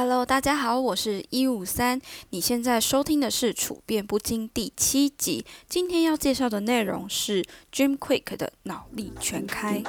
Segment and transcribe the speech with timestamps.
[0.00, 2.00] Hello，大家好，我是一五三。
[2.30, 5.44] 你现在收听的是《处变不惊》第七集。
[5.68, 9.82] 今天要介绍的内容是 Dream Quick 的脑力全开。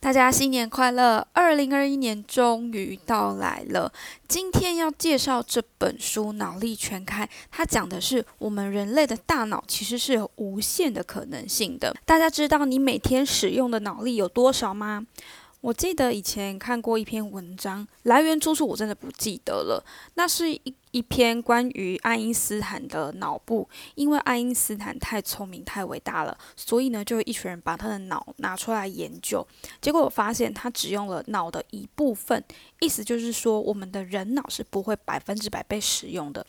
[0.00, 1.26] 大家新年快乐！
[1.32, 3.92] 二零二一年终于到来了。
[4.34, 11.94] 今天要介绍这本书《脑力全开》，它讲的是我们人类的大脑其实是有无限的可能性的。
[12.04, 15.06] 大家知道你每天使用的脑力有多少吗？
[15.60, 19.84] 我记得以前看过一篇文章，来源出处我真的不记得了。
[20.14, 29.44] 那是一一篇关于爱因斯坦的脑部，因为爱因斯坦太聪明、太伟大了，所以呢，就一群人把他的脑拿出来研究。
[29.80, 32.40] 结果我发现他只用了脑的一部分，
[32.78, 36.46] 意思就是说，我们的人脑是不会百分之百被使用的。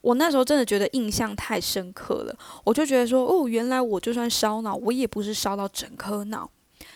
[0.00, 6.50] 我那时候真的觉得印象太深刻了，我就觉得说，哦，原来我就算烧脑，我也不是烧到整颗脑。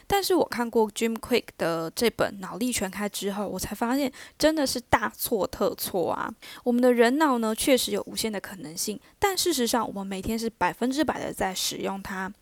[0.07, 6.33] 但是我看过 Jim Quick 的这本《脑力全开》之后，我才发现真的是大错特错啊！
[6.62, 12.33] 我们的人脑呢，确实有无限的可能性，但事实上，我们每天是百分之百的在使用它。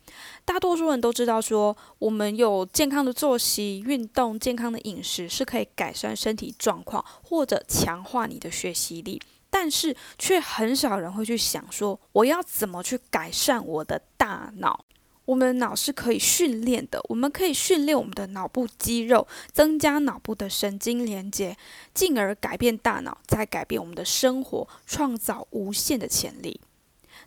[0.45, 14.84] 大多数人都知道说，我们有健康的作息、运动、健康的饮食是可以改善身体状况或者强化你的学习力，但是却很少人会去想说，我要怎么去改善我的大脑。
[15.25, 21.57] 我们脑是可以训练的，我们可以训练我们的脑部肌肉，增加脑部的神经连接，
[21.93, 26.61] 进而改变大脑，再改变我们的生活，创造无限的潜力。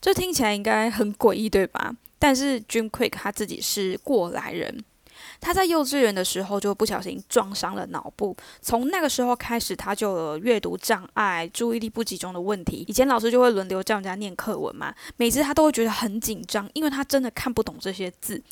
[0.00, 1.96] 这听起来应该很诡异，对吧？
[2.20, 4.84] 但是 Jim Quick 他自己是过来人。
[5.40, 12.84] 他在幼稚园的时候就不小心撞伤了脑部，从那个时候开始，他就有阅读障碍、注意力不集中的问题。
[12.86, 18.42] 以前老师就会轮流叫人家念课文嘛，每次他都会觉得很紧张，因为他真的看不懂这些字。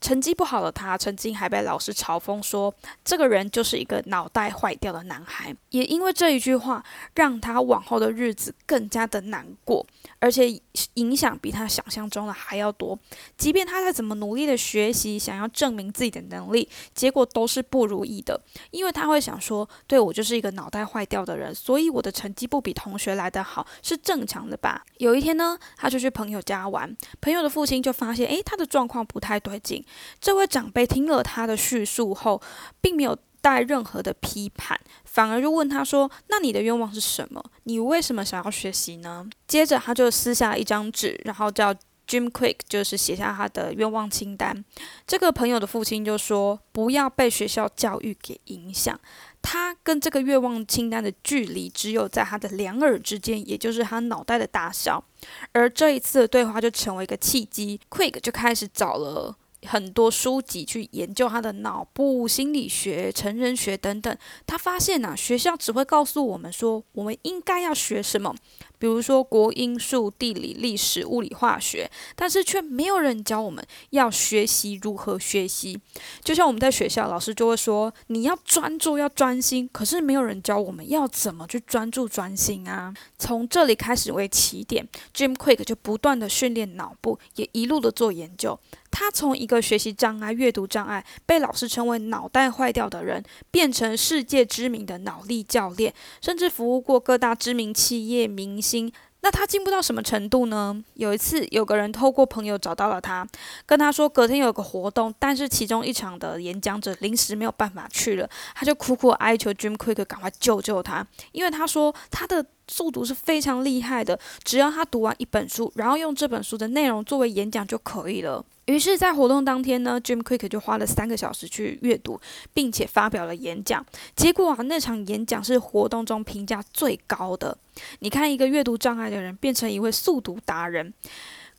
[0.00, 5.54] 成绩不好的他，曾经还被老师嘲讽说，这个人就是一个脑袋坏掉的男孩。
[5.70, 6.84] 也因为这一句话，
[7.14, 9.84] 让他往后的日子更加的难过，
[10.18, 10.60] 而且
[10.94, 12.98] 影响比他想象中的还要多。
[13.38, 18.40] 即便他再怎么努力的学习，想要证明自己的能力，结果都是不如意的。
[18.70, 24.84] 因为他会想说，对我就是一个脑袋坏掉的人，所以我的成绩不比同学来得好，是正常的吧？
[24.98, 29.83] 有一天呢，他就去朋友家玩，朋友的父亲就发现，诶，他的状况不太对劲。
[30.20, 32.40] 这位长辈听了他的叙述后，
[32.80, 37.44] 并没有带任何的批判，反而就问他说：“那你的愿望是什么？
[37.64, 41.74] 你为什么想要学习呢？”接着他就撕下一张纸，然后叫
[42.08, 44.64] Jim Quick，就是写下他的愿望清单。
[45.06, 48.98] 这个朋友的父亲就说：“不要被学校教育给影响。”
[49.46, 55.04] 他跟这个愿望清单的距离只有在他的两耳之间，也就是他脑袋的大小。
[55.52, 59.36] 而这一次的对话就成为一个契机，Quick 就开始找了。
[59.66, 64.16] 很多书籍去研究他的脑部心理学、成人学等等，
[64.46, 68.34] 他发现呐，学校只会告诉我们说我们应该要学什么，
[68.78, 75.78] 比如说国英数、地理、历史、物理、化学，但是却没有人教我们要学习如何学习。
[76.22, 82.92] 就像我们在学校，老师就会说你要专注、要专心，可是没有人教我们要怎么去专注、专心啊。
[83.18, 88.58] 从这里开始为起点，Jim Quick 就不断的训练脑部，也一路的做研究。
[88.90, 98.90] 他从一个学习障碍、阅读障碍，被老师称为“脑袋坏掉”的人，变成世界知名的脑力教练，甚至服务过各大知名企业、明心。
[99.20, 100.76] 那他进步到什么程度呢？
[100.94, 103.26] 有一次，有个人透过朋友找到了他，
[103.64, 112.44] 跟他说隔天有个活动，但是其中一场的演讲者临时没有办法去了，他就苦苦哀求 Dream Quick 赶快救救他，因为他说他的。
[112.66, 118.42] 速读是非常厉害的，只要他读完一本书，然后用这本书的内容作为演讲就可以了。
[118.66, 122.18] 于是，在活动当天呢，Jim Quick 就花了三个小时去阅读，
[122.54, 123.84] 并且发表了演讲。
[124.16, 127.56] 结果啊，那场演讲是活动中评价最高的。
[127.98, 130.94] 你看，一个阅读障碍的人变成一位速读达人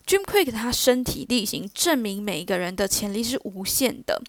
[0.07, 4.21] ，Jim Quick 他身体力行，证明每一个人的潜力是无限的。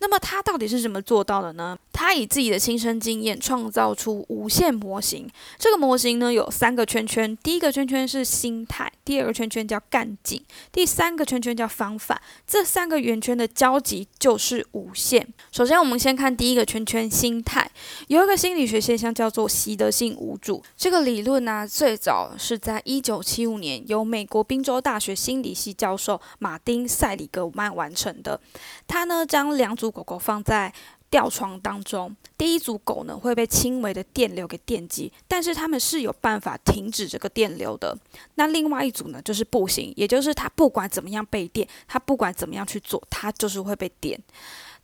[0.00, 1.78] 那么他到底是怎么做到的呢？
[1.92, 5.28] 他以自己的亲身经验创造出无限模型。
[5.58, 10.42] 这个模型呢有三个圈圈，第一个圈圈是心态，第二个圈圈叫干劲，
[10.72, 12.20] 第三个圈圈叫方法。
[12.46, 15.26] 这三个圆圈的交集就是无限。
[15.52, 17.70] 首先，我们先看第一个圈圈，心态。
[18.08, 20.62] 有一个心理学现象叫做习得性无助。
[20.78, 28.40] 这个理论呢，最早是在一九七五年由美国宾州大学心理系教授马丁塞里格曼完成的。
[28.88, 30.72] 他呢将两组狗狗放在
[31.10, 37.96] 吊床当中，第一组狗呢会被轻微的电流给电击，但是它们是有办法停止这个电流的。
[38.36, 44.20] 那另外一组呢就是不行，也就是它不管怎么样被电，它不管怎么样去做，它就是会被电。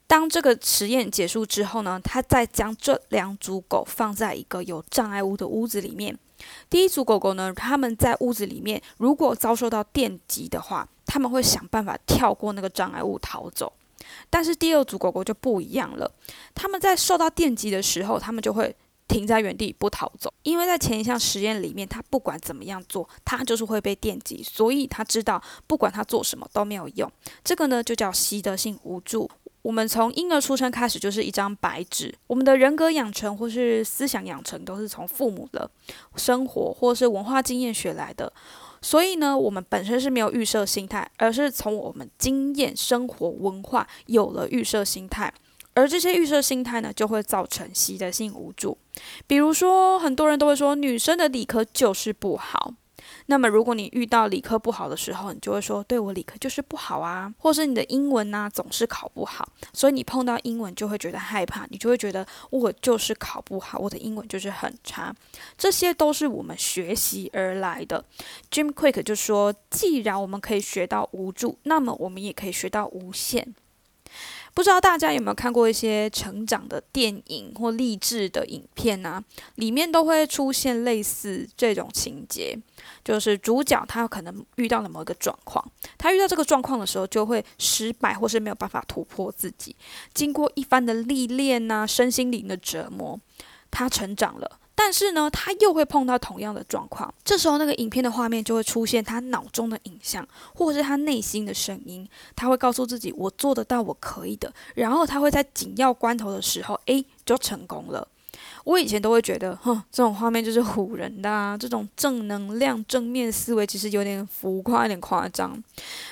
[0.08, 6.16] 当这个实验结束之后呢，他再将这两组狗放在一个有障碍物的屋子里面。
[6.70, 13.72] 第一组狗狗呢，他们在屋子里面，如果遭受到电击的话，他们会想办法跳过那个障碍物逃走。
[14.28, 16.10] 但是第二组狗狗就不一样了，
[16.54, 18.74] 他们在受到电击的时候，他们就会
[19.08, 27.10] 停在原地不逃走，因为在前一项实验里面，他不管怎么样做，他就是会被电击，所以他知道不管他做什么都没有用。
[27.44, 29.30] 这个呢就叫习得性无助。
[29.62, 35.68] 我们从婴儿出生开始就是一张白纸，我们的人格养成或是思想养成都是从父母的
[36.14, 38.32] 生活或是文化经验学来的。
[38.86, 45.34] 所以呢，我们本身是没有预设心态，而是从我们经验、生活、文化有了预设心态，
[45.74, 48.78] 而这些预设心态呢，就会造成习得性无助。
[49.26, 52.74] 比如说，很多人都会说，女生的理科就是不好。
[53.26, 65.14] 那么，如果你遇到理科不好的时候，你就会说：“对我理科就是不好啊。”或是你的英文呢总是考不好，所以你碰到英文就会觉得害怕，你就会觉得我就是考不好，我的英文就是很差。
[65.58, 68.04] 这些都是我们学习而来的。
[68.50, 73.54] Jim Quick 就说：“既然我们可以学到无助，那么我们也可以学到无限。”
[74.56, 79.22] 不知道大家有没有看过一些成长的电影或励志的影片呢？
[79.56, 82.58] 里面都会出现类似这种情节，
[83.04, 85.62] 就是主角他可能遇到了某一个状况，
[85.98, 89.76] 他遇到这个状况的时候就会失败，或是没有办法突破自己。
[90.14, 93.20] 经过一番的历练呐，身心灵的折磨，
[93.70, 94.58] 他成长了。
[94.78, 97.12] 但是呢，他又会碰到同样的状况。
[97.24, 100.24] 这时候，那个影片的画面就会出现他脑中的影像，
[100.54, 102.06] 或者是他内心的声音。
[102.36, 108.06] 他会告诉自己：“我做得到，我可以的。”然后他会在紧要关头的时候，诶，就成功了。
[108.64, 111.56] 我以前都会觉得，哼，这种画面就是唬人的啊。
[111.56, 115.62] 这种正能量、正面思维其实有点浮夸，有点夸张。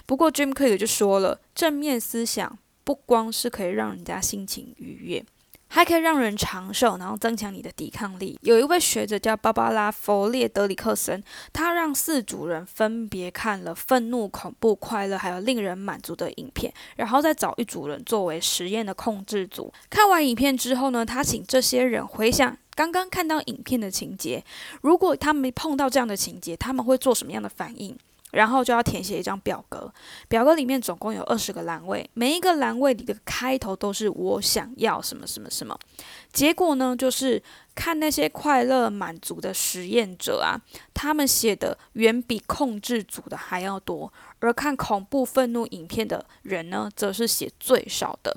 [0.07, 5.25] 不过 Jim Quick 就说了，正面思想不光是可以让人家心情愉悦。
[5.69, 8.39] 还可以让人长寿，然后增强你的抵抗力。
[8.43, 11.23] 有一位学者叫芭芭拉·弗列德里克森，
[11.53, 19.73] 他让四组人分别看了愤怒、恐怖、快乐，还有令人满足的影片，然后再找一组人作为实验的控制组。
[19.91, 24.45] 看完影片之后呢，他请这些人回想刚刚看到影片的情节，
[24.83, 27.97] 如果他们碰到这样的情节，他们会做什么样的反应？
[28.35, 29.93] 然后就要填写一张表格，
[30.29, 35.79] 表格里面总共有二十个栏位，每一个栏位里的开头都是我想要什么什么什么。
[36.33, 37.43] 结果呢，就是
[37.75, 40.61] 看那些快乐满足的实验者啊，
[40.93, 48.37] 他们写的远比控制组的还要多，而看恐怖愤怒影片的人呢，则是写最少的。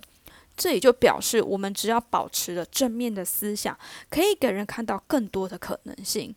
[0.55, 3.77] 这也就表示，我们只要保持了正面的思想，
[4.09, 6.33] 可以给人看到更多的可能性。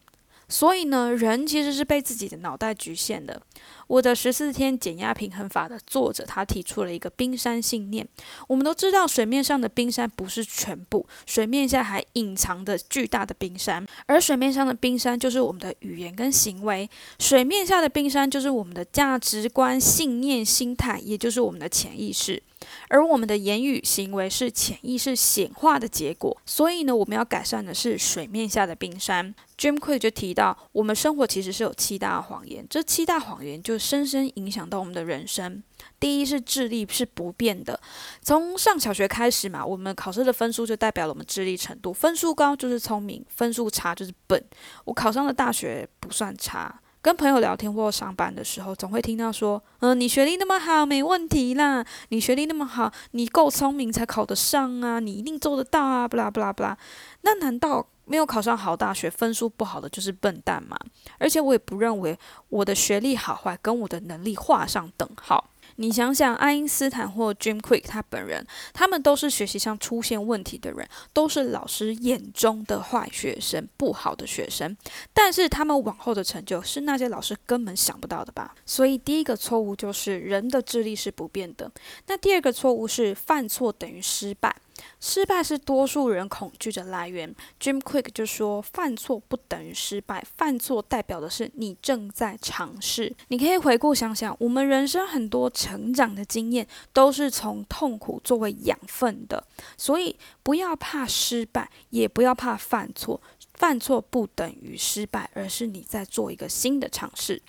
[0.51, 3.41] 所以呢，人其实是被自己的脑袋局限的。
[3.87, 8.07] 我的十四天减压平衡法的作者，他提出了一个冰山信念。
[8.47, 13.85] 我们都知道，水面上的冰山不是全部，水面下还隐藏着巨大的冰山。
[14.07, 16.89] 而水面上的冰山就是我们的语言跟行为，
[17.19, 22.41] 水面下的冰山就是我们的价值观、信念、心态，也就是我们的潜意识。
[22.89, 29.35] 而我们的言语行为是潜意识显化的结果，所以呢，我们要改善的是水面下的冰山。
[29.61, 35.63] Jim Quick 就提到，我们生活其实是有七大谎言，这七大谎言就深深影响到我们的人生。
[36.01, 37.79] 第一是智力是不变的，
[38.23, 44.43] 从上小学开始嘛，我们考试的分数就代表了我们智力程度，分数高就是聪明，分数差就是笨。
[44.87, 46.81] 我考上的大学不算差。
[47.03, 51.83] 跟朋友聊天或上班的时候，总会听到说：“嗯，你学历那么好，没问题啦。
[52.11, 56.77] 你学历那么好，你够聪明才考得上啊，你一定做得到啊，不啦不啦不啦。”
[57.25, 60.77] 那难道没有考上好大学、分数不好的就是笨蛋嘛？
[61.19, 65.51] 而且我也不认为我的学历好坏跟我的能力画上等号。
[65.77, 74.77] 你想想，爱因斯坦或 Jim Quick 他本人，他们都是学习上出现问题的人，都是老师眼中的坏学生、不好的学生。
[75.15, 78.55] 但是他们往后的成就，是那些老师根本想不到的吧？
[78.67, 81.71] 所以第一个错误就是人的智力是不变的。
[82.09, 84.55] 那第二个错误是犯错等于失败。
[85.01, 87.35] 失败是多数人恐惧的来源。
[87.61, 93.15] Jim Quick 就说：“犯错不等于失败，犯错代表的是你正在尝试。
[93.29, 99.43] 你可以回顾想想，我们人生很多成长的经验都是从痛苦作为养分的。
[99.77, 103.21] 所以不要怕失败，也不要怕犯错。
[103.55, 107.43] 犯错不等于失败，而是你在做一个新的尝试。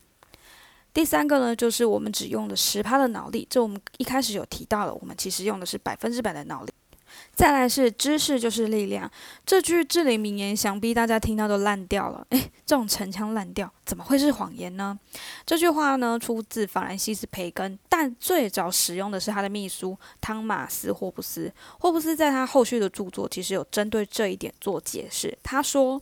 [0.94, 3.48] 第三个呢，就是我们只用了十趴的脑力。
[3.50, 6.74] 这我们一开始有提到了，我们其实用的是百分之百的脑力。”
[7.34, 9.10] 再来是知识就是力量，
[9.46, 12.26] 这句至理名言，想必大家听到都烂掉了。
[12.30, 14.98] 诶，这种陈腔滥调怎么会是谎言呢？
[15.46, 21.52] 这句话呢出自法兰西斯·培根，但最早使用的是他的秘书汤马斯·霍布斯。
[21.80, 25.38] 霍布斯在他后续的著作其实有针对这一点做解释。
[25.42, 26.02] 他说：“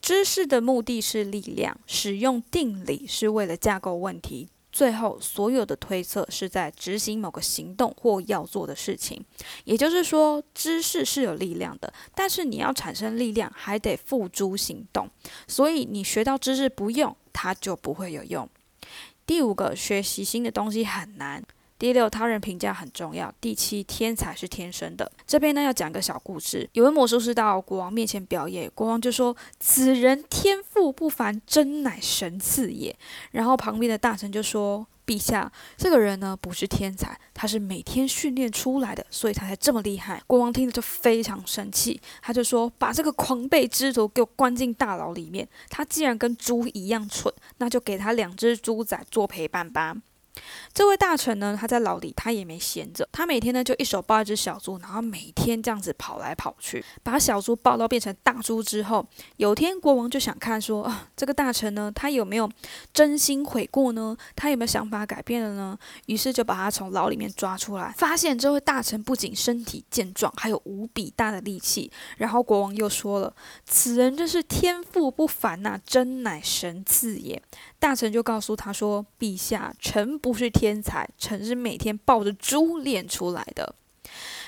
[0.00, 9.24] 知识的目的是力量，使用定理是为了架构问题。”最后，所有的推测是在执行某个行动或要做的事情。
[9.64, 15.10] 也就是说，知识是有力量的，但是你要产生力量，还得付诸行动。
[15.48, 18.48] 所以，你学到知识不用，它就不会有用。
[19.26, 21.44] 第五个，学习新的东西很难。
[21.80, 23.32] 第六，他人评价很重要。
[23.40, 25.10] 第七，天才是天生的。
[25.26, 26.68] 这边呢要讲个小故事。
[26.74, 32.94] 有位魔术师到国王面前表演，国王就说：“此人天赋不凡，真乃神赐也。”
[33.32, 45.48] 然后旁边的大臣就说：“陛下，这个人呢不是天才，他是每天训练出来的，所以他才这么厉害。”国王听了就非常生气，他就说：“把这个狂悖之徒给我关进大牢里面。
[45.70, 49.96] 他既然跟猪一样蠢，那就给他两只猪仔做陪伴吧。”
[50.72, 59.06] 这位大臣呢，他在牢里，他也没闲着，他每天呢就一手抱一只小猪，然后每天这样子跑来跑去，把小猪抱到变成大猪之后，
[59.36, 62.50] 有天国王就想看说啊，这个大臣呢，他有没有
[62.92, 64.16] 真心悔过呢？
[64.36, 65.78] 他有没有想法改变了呢？
[66.06, 71.90] 于是就把他从牢里面抓出来，发现这位大臣不仅身体健壮，还有无比大的力气。
[72.18, 73.34] 然后国王又说了，
[73.66, 77.42] 此人真是天赋不凡呐，真乃神赐也。
[77.78, 83.74] 大臣就告诉他说：“陛下，臣不不是天才，臣是每天抱着猪练出来的。”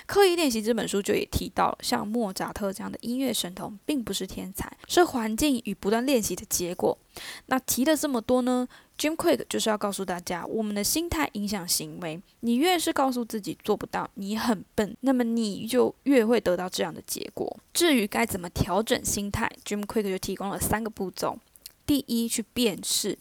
[0.05, 6.99] 刻意练习这本书就也提到，像莫扎特这样的音乐神童，并不是天才，是环境与不断练习的结果。
[7.47, 8.67] 那提了这么多呢
[8.99, 12.21] ？Jim Quick 就是要告诉大家，我们的心态影响行为。
[12.41, 17.57] 你越是告诉自己做不到，你很笨，那么你就越会得到这样的结果。
[17.73, 21.39] 至于该怎么调整心态，Jim Quick 就提供了三个步骤。
[21.87, 23.19] 第一，去辨识，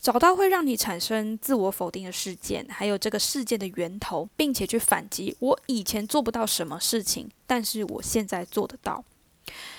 [0.00, 5.36] 找到会让你产生自我否定的事件，还有这个事件的源头，并且去反击。
[5.40, 9.04] 我以前做不到什么事情，但是我现在做得到。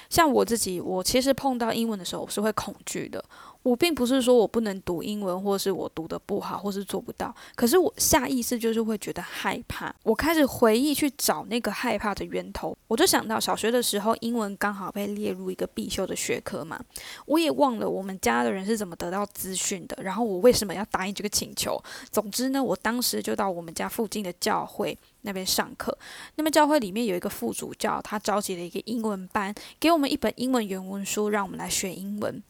[0.10, 3.24] 像我自己，我其实碰到英文的时候，我是会恐惧的。
[3.66, 7.36] 我并不是说我不能读英文，或是我读的不好，或是做不到。
[7.56, 9.92] 可是我下意识就是会觉得害怕。
[10.04, 16.80] 我开始回忆去找那个害怕的源头，我就想到小学的时候，英文刚好被列入一个必修的学科嘛。
[17.26, 21.84] 我也忘了我们家的人是怎么得到资讯的，然后我为什么要答应这个请求。
[22.12, 25.98] 总之呢，我当时就到我们家附近的教会那边上课。
[26.36, 32.44] 那么教会里面有一个副主教，他召集了一个英文班，给我们一本英文原文书，让我们来学英文。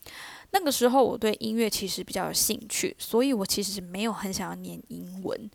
[0.57, 5.51] 那个时候我对音乐其实比较有兴趣，所以我其实没有很想要念英文。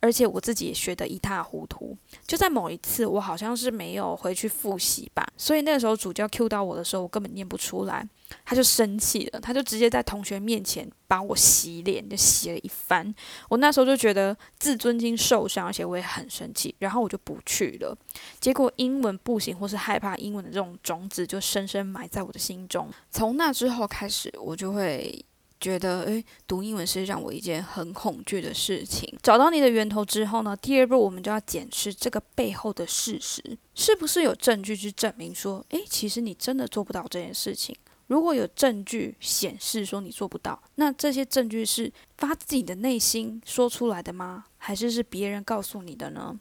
[0.00, 1.96] 而且我自己也学得一塌糊涂。
[2.26, 8.06] 就在某一次，我好像是没有回去复习吧，所以那个时候主教 Q 到我的时候，我根本念不出来，
[8.44, 13.14] 他就生气了，他就直接在同学面前把我洗脸，就洗了一番。
[13.48, 17.96] 我那时候就觉得自尊心受伤，而且我也很生气，然后我就不去了。
[18.40, 22.88] 结果英文不行，或是害怕英文的这种种子，就深深埋在我的心中。
[23.10, 25.24] 从那之后开始，我就会。
[25.60, 29.12] 觉得诶，读英文是让我一件很恐惧的事情。
[29.22, 33.42] 找到你的源头之后呢，第二步我们就要检视这个背后的事实，
[33.74, 37.76] 是不是有证据去证明说，诶，其实你真的做不到这件事情。
[38.06, 44.46] 如果有证据显示说你做不到，那这些证据是发自己的内心说出来的吗？
[44.56, 46.38] 还是是别人告诉你的呢？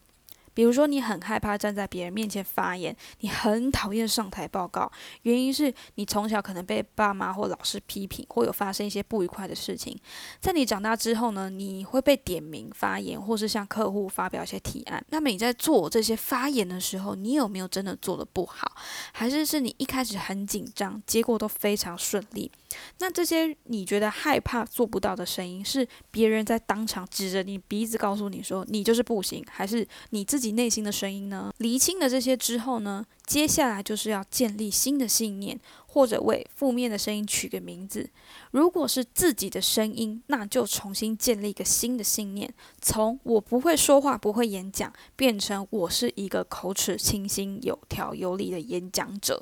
[0.57, 9.95] 比如说，你很害怕站在别人面前发言，你很讨厌上台报告，原因是你从小可能被爸妈或老师批评，或有发生一些不愉快的事情。
[10.39, 15.05] 在你长大之后呢，你会被点名发言，或是向客户发表一些提案。
[15.11, 18.71] 那么你在做这些发言的时候，你有没有真的做的不好，
[19.13, 22.51] 还是是你一开始很紧张，结果都非常顺利？
[22.97, 31.51] 那这些你觉得害怕做不到的声音，是别人在当场指着你鼻子告诉你说你就是不行，还是你自己你内心的声音呢？
[31.57, 35.59] 厘清了这些之后呢，接下来就是要建立新的信念。
[35.89, 38.07] 或者为负面的声音取个名字。
[38.51, 49.41] 如果是自己的声音，那就重新建立一个新的信念，从我不会说话、不会演讲，变成我是一个口齿清新、有条有理的演讲者。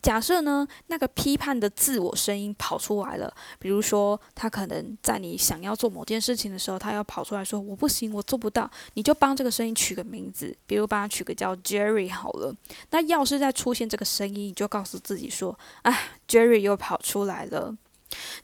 [0.00, 12.54] 假设呢，那个批判的自我声音跑出来了，比如说他可能在你想要做某件事情的时候，他要跑出来说我不行，我做不到，你就帮这个声音取个名字，比如帮他取个叫 Jerry 好了。
[12.90, 15.58] 那要要是再出现这个声音，你就告诉自己说。
[15.82, 17.74] 哎，Jerry 又跑出来了。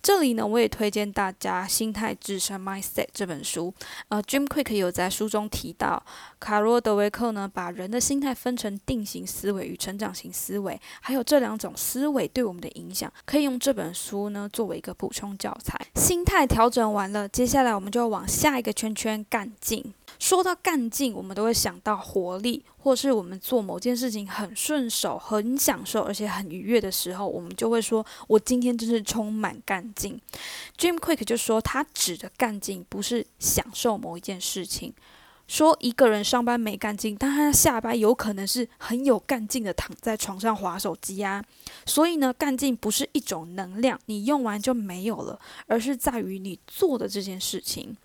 [0.03, 3.73] 这里呢，我也推荐大家《心态智商 Mindset》这本书。
[4.09, 6.05] 呃，Jim Quick 有在书中提到，
[6.39, 15.81] 卡罗德维克呢，把人的心态分成定型思维与成长型思维，还有这两种思维对我们的影响，可以用这本书呢作为一个补充教材。
[15.95, 19.95] 心态调整完了，接下来我们就要往下一个圈圈干劲。
[20.19, 30.21] 说到干劲，我们都会想到活力，或是我们做某件事情很顺手、很享受，而且很愉悦的时候，我们就会说：“我今天真是充满干劲。”
[30.79, 34.95] Jim Quick 就说，他指的干劲不是享受某一件事情，
[35.47, 41.45] 说一个人上班没干劲，但他下班有可能是很有干劲的躺在床上划手机啊。
[41.85, 47.97] 所以呢，干劲不是一种能量，你用完就没有了，而是在于你做的这件事情。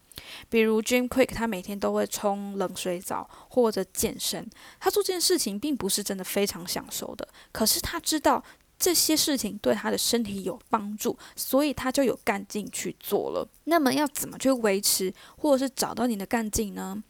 [0.50, 4.50] 比如 Jim Quick，他每天都会冲冷水澡或者健身。
[4.80, 8.44] 他做这件事情并不是真的非常享受的，可是他知道
[8.78, 13.48] 这些事情对他的身体有帮助，所以他就有干劲去做了。
[13.66, 17.04] 那么要怎么去维持或者是找到你的干劲呢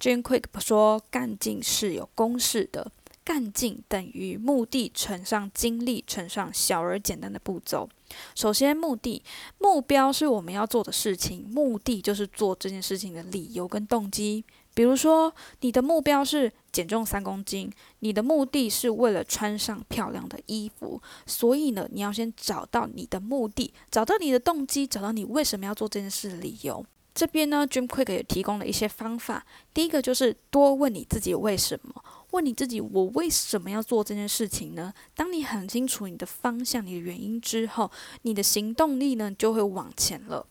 [0.00, 2.90] ？Jim Quick 说，干劲是有公式的。
[3.24, 7.88] 干劲等于目的乘上精力乘上小而简单的步骤。
[8.34, 9.22] 首先，目的
[9.58, 14.44] 目标是我们要做的事情，目的就是做这件事情的理由跟动机。
[14.74, 26.84] 比如说，你的目标是减重三公斤，你的目的是为了穿上漂亮的衣服，所以呢，你要先找到你的目的，找到你的动机，找到你为什么要做这件事的理由。
[27.14, 29.44] 这边呢，Dream Quick 也提供了一些方法。
[29.74, 32.02] 第一个就是多问你自己为什么。
[32.32, 34.92] 问你自己，我为什么要做这件事情呢？
[35.14, 37.90] 当你很清楚你的方向、你的原因之后，
[38.22, 40.46] 你的行动力呢就会往前了。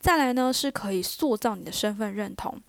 [0.00, 2.60] 再来呢，是可以塑造你的身份认同。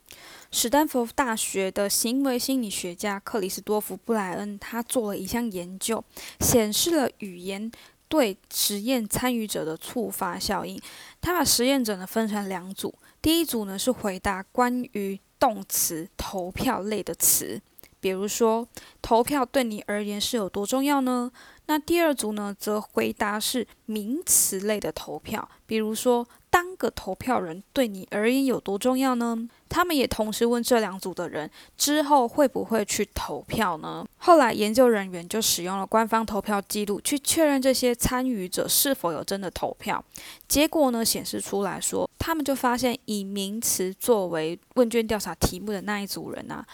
[0.51, 6.03] 史丹佛大学的行为心理学家克里斯多夫布莱恩，他做了一项研究，
[6.41, 7.71] 显示了语言
[8.09, 10.81] 对实验参与者的触发效应。
[11.21, 17.61] 他把实验者呢分成两组，第一组呢是回答关于动词投票类的词。
[18.07, 18.65] 比如说，
[19.01, 21.29] 投票对你而言是有多重要呢？
[21.65, 26.25] 那第二组呢，则回答是名词类的投票，比如说。
[26.49, 29.47] 当个投票人对你而言有多重要呢？
[29.69, 34.05] 他们也同时问这两组的人之后会不会去投票呢？
[34.17, 40.03] 后来研究人员就使用了官方投票记录去确认这些参与者是否有真的投票。
[40.47, 46.65] 结果呢显示出来说，他们就发现以名词作为问卷调查题目的那一组人啊，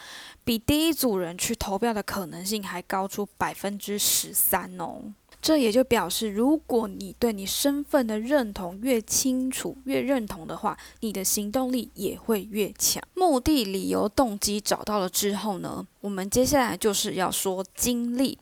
[0.43, 5.01] 比第一组人去投票的可能性还高出百分之十三哦。
[5.41, 12.71] 这也就表示，如果你对你身份的认同越清楚、越认同的话，你的行动力也会越
[13.13, 15.87] 目的、理由、动机找到了之后呢？
[16.03, 18.37] 我们接下来就是要说精力。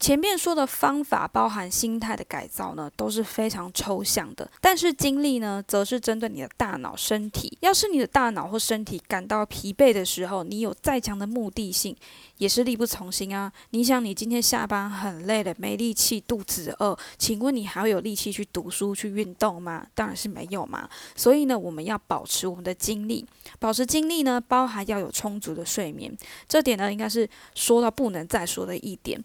[0.00, 4.50] 前面说的方法包含心态的改造呢，都是非常抽象的。
[4.60, 7.56] 但是精力呢，则是针对你的大脑、身体。
[7.60, 11.94] 要是你的大脑或身体感到疲惫的时候，你有再强的目的性，
[12.38, 13.50] 也是力不从心啊。
[13.70, 19.86] 你想，你今天下班很累了，没力气，肚子饿，请问你还会有力气去读书、去运动吗？
[19.94, 20.88] 当然是没有嘛。
[21.14, 23.24] 所以呢，我们要保持我们的精力。
[23.60, 26.12] 保持精力呢，包含要有充足的睡眠。
[26.48, 27.03] 这点呢，应该。
[27.04, 29.22] 但是说到不能再说的一点。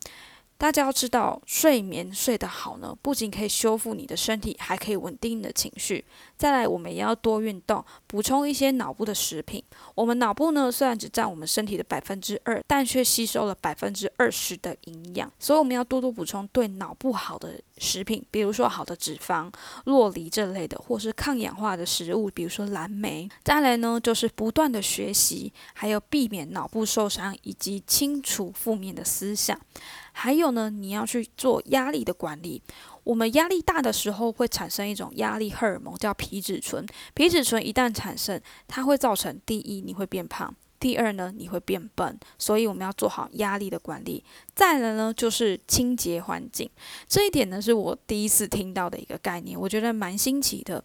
[0.59, 6.03] 大家要知道，睡眠睡得好呢，不仅可以修复你的身体，还可以稳定你的情绪。
[6.35, 9.63] 再来，我们也要多运动，补充一些脑部的食品。
[9.95, 15.31] 我们脑部呢，虽然只占我们身体的百分之二，但却吸收了百分之二十的营养。
[15.39, 19.49] 所以我们要多多补充对脑部好的食品，比如说好的脂肪、
[19.85, 23.29] 洛梨这类的，或是抗氧化的食物，比如说蓝莓。
[23.45, 29.57] 再来呢，就是不断的学习，还有避免脑部受伤，以及清除负面的思想。
[30.21, 32.61] 还有呢，你要去做压力的管理。
[33.05, 36.85] 我们压力大的时候会产生一种压力荷尔蒙，叫皮质醇。
[37.13, 42.19] 皮质醇一旦产生，它会造成第一，你会变胖；第二呢，你会变笨。
[42.37, 44.21] 所以我们要做好压力的管理。
[44.53, 46.69] 再来呢，就是清洁环境。
[47.07, 50.83] 这一点呢，是我第一次听到的一个概念，我觉得蛮新奇的。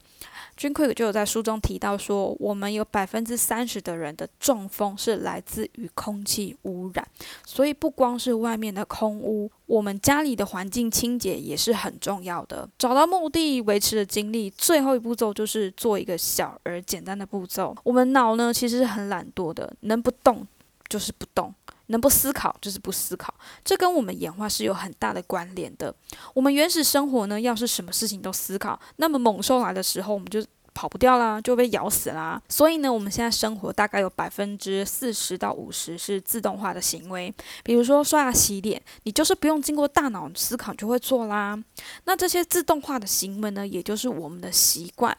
[0.56, 7.06] 君 quick 就有在书中提到说，我们有百分之三十的人的中风是来自于空气污染，
[7.44, 12.68] 所以不光是外面的空污，我们家里的环境清洁也是很重要的。
[12.78, 17.74] 找到目的，维持的精力，最后一步骤就是做一个小而简单的步骤。
[17.82, 20.46] 我们脑呢其实是很懒惰的，能不动
[20.88, 21.52] 就是不动。
[21.86, 23.32] 能不思考就是不思考，
[23.64, 25.94] 这跟我们演化是有很大的关联的。
[26.32, 32.42] 我们原始生活呢，要是什么事情都思考，那么猛兽来的时候，我们就跑不掉啦，就被咬死啦。
[32.48, 41.62] 所以呢，我们现在生活大概有百分之四十到五十是自动化的行为，比如说刷牙、洗脸，你就是不用经过大脑思考就会做啦。
[42.04, 45.16] 那这些自动化的行为呢，也就是我们的习惯。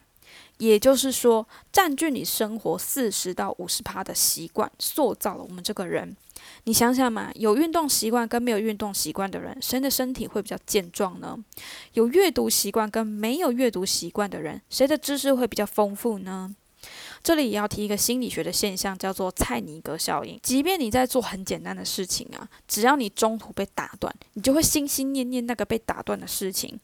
[0.58, 6.16] 也就是说，占据你生活四十到五十趴的习惯，塑造了我们这个人。
[6.68, 11.38] 你想想嘛，有运动习惯跟没有运动习惯的人，谁的身体会比较健壮呢？
[11.94, 16.56] 有阅读习惯跟没有阅读习惯的人，谁的知识会比较丰富呢？
[17.24, 20.40] 这里也要提一个心理学的现象，叫做蔡尼格效应。
[20.42, 26.80] 即便你在做很简单的事情啊，只要你中途被打断，你就会心心念念那个被打断的事情。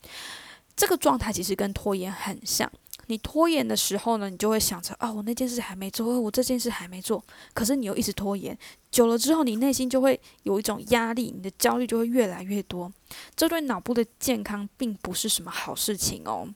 [0.75, 2.71] 这个状态其实跟拖延很像。
[3.11, 7.21] 你拖延的时候呢，你就会想着啊，我那件事还没做，我这件事还没做，
[7.53, 8.57] 可是你又一直拖延，
[8.89, 12.89] 久了之后，你内心就会有一种压力，你的焦虑就会越来越多。
[13.35, 16.47] 这对脑部的健康并不是什么好事情哦。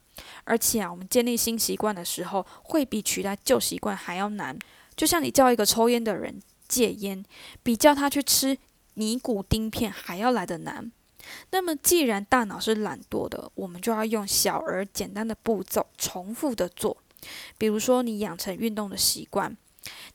[0.45, 4.57] 而且啊，我们建立新习惯的时候，会比取代旧习惯还要难。
[4.95, 7.21] 就像你叫一个抽烟的人戒烟，
[7.63, 8.57] 比叫他去吃
[8.93, 10.89] 尼古丁片还要来得难。
[11.51, 16.97] 那么，既然大脑是懒惰的，我们就要用小而简单的步骤重复的做。
[17.57, 19.57] 比如说，你养成运动的习惯，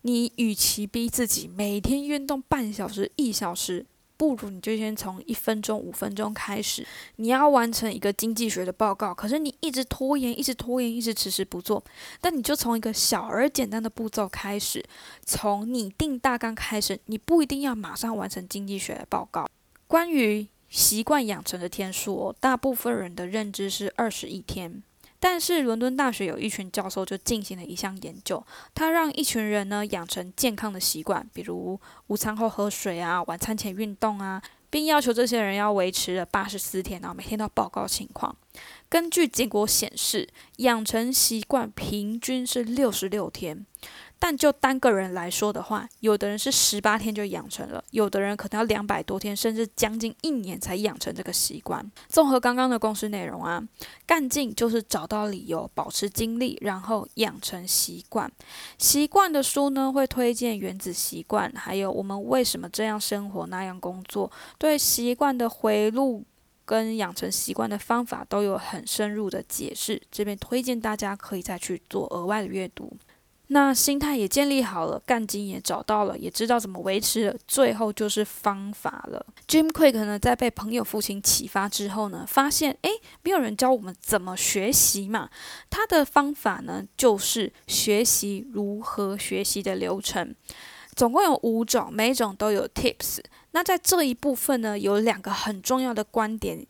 [0.02, 3.84] 你与其逼自己每天运动半小时、一小时，
[4.16, 6.86] 不如你就先从一分钟、五分钟开始。
[7.16, 11.82] 你要完成一个经济学的报告，可是你一直拖延、一直拖延、一直迟迟不做，
[12.22, 14.84] 那你就从一个小而简单的步骤开始，
[15.24, 17.00] 从拟定大纲开始。
[17.06, 19.48] 你不一定要马上完成经济学的报告，
[19.88, 20.46] 关于。
[20.70, 24.82] 习惯养成的天数，大部分人的认知是二十一天。
[25.22, 28.42] 但是伦敦大学有一群教授就进行了一项研究，
[28.74, 38.34] 他让一群人呢养成健康的习惯，比如午餐后喝水啊，晚餐前运动啊，并要求这些人要维持了八十四天，然后每天都报告情况。
[38.88, 43.66] 根据结果显示，养成习惯平均是六十六天。
[44.22, 51.90] 但就单个人来说的话，有的人是十八天就养成了，有的人可能要两百多天，甚至将近一年才养成这个习惯。
[52.06, 53.66] 综合刚刚的公式内容啊，
[54.06, 58.30] 干劲就是找到理由，保持精力，然后养成习惯。
[58.76, 66.22] 习惯的书呢，会推荐原子习惯，还有我们为什么这样生活那样工作，对习惯的回路
[66.66, 70.00] 跟养成习惯的方法都有很深入的解释。
[70.12, 72.92] 这边推荐大家可以再去做额外的阅读。
[73.52, 79.26] 那心态也建立好了，干劲也找到了，也知道怎么维持了，最后就是方法了。
[79.48, 82.90] Jim Quick 呢，在被朋友父亲启发之后呢，发现诶，
[83.24, 85.28] 没有人教我们怎么学习嘛。
[85.68, 90.32] 他的方法呢，就是学习如何学习的流程，
[90.94, 93.18] 总共有五种，每种都有 tips。
[93.50, 96.64] 那在这一部分呢，有两个很重要的观点，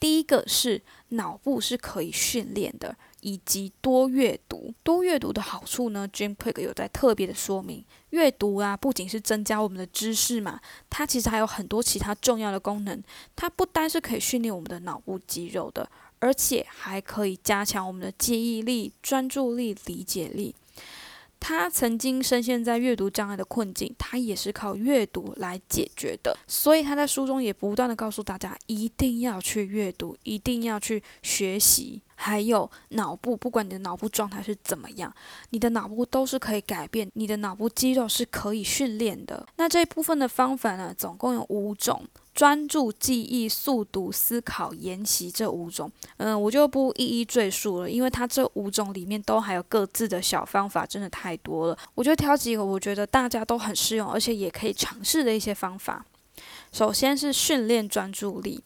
[0.00, 2.96] 第一个是脑部是可以训练的。
[3.20, 13.02] 以及多阅读，多阅读的好处呢？Jim Quick 有在特别的说明，阅读啊，不仅是增加我们的知识嘛，它其实还有很多其他重要的功能。
[13.34, 20.54] 它不单是可以训练我们的脑部肌肉的，而且还可以加强我们的记忆力、专注力、理解力。
[21.38, 26.36] 他曾经深陷在阅读障碍的困境，他也是靠阅读来解决的。
[26.48, 32.00] 所以他在书中也不断的告诉大家，一定要去阅读，一定要去学习。
[32.16, 35.14] 还有脑部，不管你的脑部状态是怎么样，
[35.50, 39.46] 你的脑部都是可以改变，你的脑部肌肉是可以训练的。
[39.56, 42.04] 那这一部分的方法呢，总共有五种。
[42.34, 51.78] 专注、记忆、速读、思考、研习这五种，嗯，我就不一一赘述了，因为它这五种里面都还有各自的小方法，真的太多了。
[51.94, 56.04] 我就挑几个我觉得大家都很适用，而且也可以尝试的一些方法。
[56.72, 58.62] 首先是训练专注力。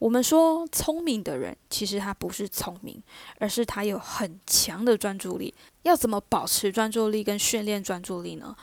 [0.00, 3.00] 我们说聪明的人，其实他不是聪明，
[3.38, 5.54] 而是他有很强的专注力。
[5.82, 8.56] 要怎么保持专注力跟训练专注力呢？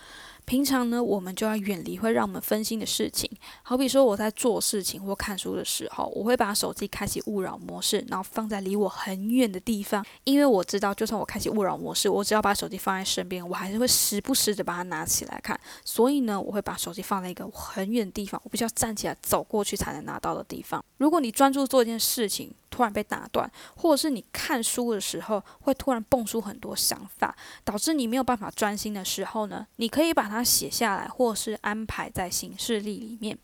[0.48, 3.30] 平常呢，我们就要远离会让我们分心的事情。
[3.64, 15.60] 好比说，我在做事情或看书的时候，我会把手机开启勿扰模式，然后放在离我很远的地方，因为我知道，就算我开启勿扰模式，我只要把手机放在身边，我还是会时不时的把它拿起来看。
[15.84, 20.82] 所以呢，我会把手机放在一个很远的地方，我必须要站起来走过去才能拿到的地方。
[20.96, 33.38] 如果你专注做一件事情，突然被打断，或者是你看书的时候会突然蹦出很多想法，导致你没有办法专心的时候呢，你可以把它写下来，或是安排在行事历里面。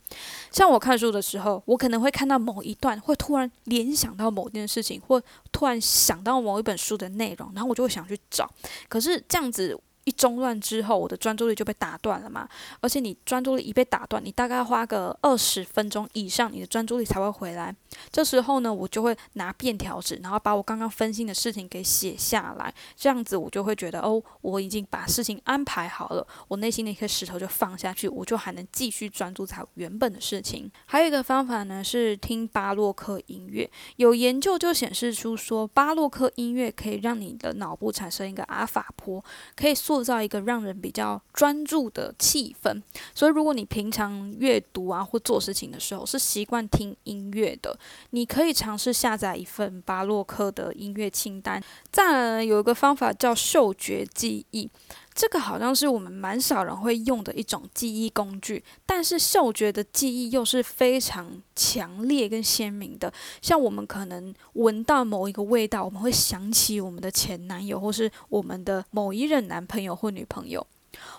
[0.51, 8.49] 像我看书的时候，我可能会看到某一段，会突然联想到某件事情，或突然想到某一本书的内容，然后我就会想去找。
[8.87, 9.79] 可是这样子。
[10.05, 12.47] 一中断之后，我的专注力就被打断了嘛。
[12.81, 17.75] 而且你专注力一被打断，你大概要花个二十分钟以上，你的专注力才会回来。
[18.11, 22.73] 这时候呢，我就会拿便条纸，然后把我刚刚分心的事情给写下来。
[22.95, 30.69] 这样子我就会觉得，哦，我已经把事情安排好了，我内心的一颗石头就放下去，我就还能继续专注在原本的事情。
[30.85, 33.69] 还有一个方法呢，是听巴洛克音乐。
[33.97, 39.23] 有研究就显示出说，巴洛克音乐可以让你的脑部产生一个阿法波，
[39.55, 42.81] 可以塑造一个让人比较专注的气氛。
[43.13, 47.77] 所以，如果你平常阅读啊或做事情的时候是习惯听音乐的，
[48.09, 51.63] 你可以尝试下载一份巴洛克的音乐清单。
[51.91, 54.69] 再，有一个方法叫嗅觉记忆。
[55.13, 63.13] 这个好像是我们蛮少人会用的一种记忆工具，但是嗅觉的记忆又是非常强烈跟鲜明的。
[63.41, 70.65] 像我们可能闻到某一个味道，我们会想起我们的前男友，或是我们的某一任男朋友或女朋友，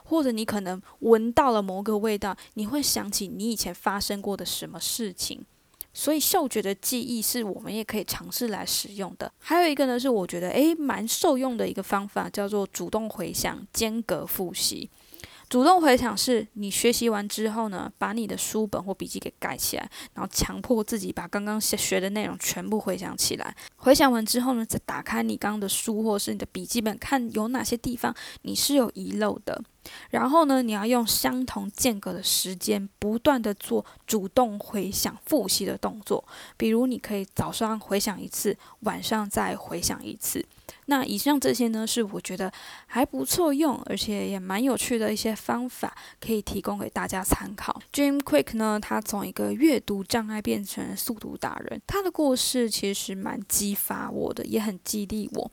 [0.04, 5.44] 或者你可能闻到了某个味道，你会想起你以前发生过的什么事情。
[5.94, 9.32] 所以嗅觉的记忆是我们也可以尝试来使用的。
[9.38, 14.90] 还有一个呢，是我觉得诶蛮受用的一个方法，叫做主动回想、间隔复习。
[15.54, 23.54] 主动回想是你学习完之后呢，把你的书本或笔记给盖起来，然后强迫自己把刚刚学学的内容全部回想起来。
[23.76, 28.12] 回想完之后呢，再打开你刚刚的书或是你的笔记本，看有哪些地方
[28.42, 29.62] 你是有遗漏的。
[30.10, 36.24] 然后呢，你要用相同间隔的时间，不断的做主动回想、复习的动作。
[36.56, 40.44] 比如，你可以早上回想一次，晚上再回想一次。
[40.86, 42.52] 那以上这些呢，是我觉得
[42.86, 47.80] 还不错用，而且也蛮有趣的一些方法，可以提供给大家参考。
[47.92, 55.50] Jim Quick 呢，他从一个阅读障碍变成速读达人，他的故事其实蛮激发我的，也很激励我。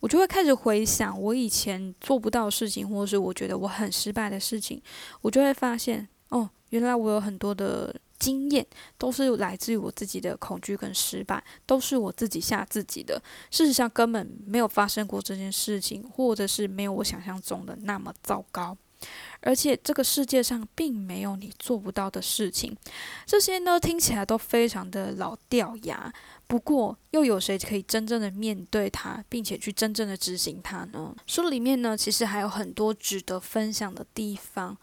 [0.00, 4.80] 我就会开始回想我以前做不到的事情，或是我觉得我很失败的事情，
[5.22, 7.94] 我就会发现，哦，原来我有很多的。
[8.24, 13.22] 经验都是来自于我自己的恐惧跟失败，都是我自己吓自己的。
[13.50, 18.74] 事实上根本没有发生过这件事情，或者是没有我想象中的那么糟糕。
[19.40, 22.74] 而且这个世界上并没有你做不到的事情。
[23.26, 26.10] 这些呢听起来都非常的老掉牙，
[26.46, 31.14] 不过又有谁可以真正的面对它，并且去真正的执行它呢？
[31.26, 34.78] 书里面呢其实还有很多值得分享的地方。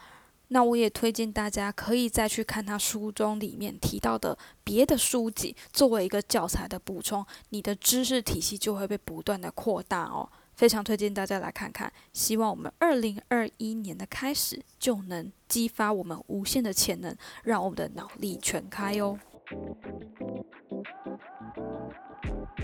[0.54, 10.30] 那我也推荐大家可以再去看他书中里面提到的别的书籍，作为一个教材的补充，你的知识体系就会被不断的扩大哦。
[10.54, 19.18] 非常推荐大家来看看，希望我们二零二一年的开始就能激发我们无限的潜能，让我们的脑力全开哦。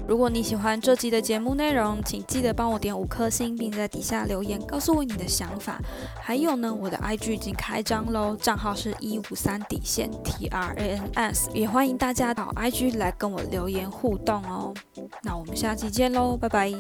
[0.08, 5.80] 如果你喜欢这集的节目内容，请记得帮我点五颗星，并在底下留言告诉我你的想法。
[6.22, 14.74] 还有呢，我的 IG 已经开张喽，账号是一五三底线 T R A N S，也欢迎大家到 IG 来跟我留言互动哦。
[15.24, 16.72] 那我们下期见喽，拜拜。